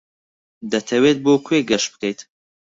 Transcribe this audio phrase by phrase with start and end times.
[0.71, 2.19] دەتەوێت بۆ کوێ گەشت بکەیت؟